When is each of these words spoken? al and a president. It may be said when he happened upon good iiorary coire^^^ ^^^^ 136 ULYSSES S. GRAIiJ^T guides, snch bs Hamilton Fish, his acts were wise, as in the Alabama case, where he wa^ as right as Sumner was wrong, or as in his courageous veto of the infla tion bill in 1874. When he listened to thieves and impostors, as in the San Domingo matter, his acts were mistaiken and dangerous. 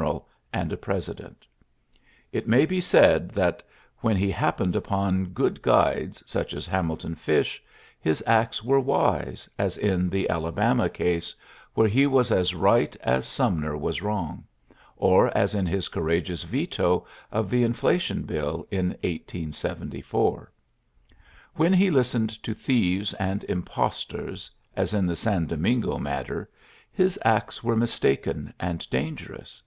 al 0.00 0.28
and 0.52 0.72
a 0.72 0.76
president. 0.76 1.44
It 2.30 2.46
may 2.46 2.66
be 2.66 2.80
said 2.80 3.32
when 3.96 4.14
he 4.16 4.30
happened 4.30 4.76
upon 4.76 5.30
good 5.30 5.56
iiorary 5.56 5.58
coire^^^ 5.58 5.62
^^^^ 5.62 5.72
136 5.74 6.06
ULYSSES 6.06 6.06
S. 6.06 6.34
GRAIiJ^T 6.36 6.52
guides, 6.52 6.52
snch 6.52 6.58
bs 6.60 6.68
Hamilton 6.72 7.14
Fish, 7.16 7.62
his 7.98 8.24
acts 8.24 8.62
were 8.62 8.78
wise, 8.78 9.50
as 9.58 9.76
in 9.76 10.08
the 10.08 10.28
Alabama 10.30 10.88
case, 10.88 11.34
where 11.74 11.88
he 11.88 12.04
wa^ 12.04 12.30
as 12.30 12.54
right 12.54 12.94
as 13.00 13.26
Sumner 13.26 13.76
was 13.76 14.00
wrong, 14.00 14.44
or 14.96 15.36
as 15.36 15.56
in 15.56 15.66
his 15.66 15.88
courageous 15.88 16.44
veto 16.44 17.04
of 17.32 17.50
the 17.50 17.64
infla 17.64 18.00
tion 18.00 18.22
bill 18.22 18.68
in 18.70 18.90
1874. 19.02 20.52
When 21.54 21.72
he 21.72 21.90
listened 21.90 22.40
to 22.44 22.54
thieves 22.54 23.14
and 23.14 23.42
impostors, 23.48 24.48
as 24.76 24.94
in 24.94 25.06
the 25.06 25.16
San 25.16 25.46
Domingo 25.46 25.98
matter, 25.98 26.48
his 26.92 27.18
acts 27.24 27.64
were 27.64 27.74
mistaiken 27.76 28.52
and 28.60 28.88
dangerous. 28.90 29.60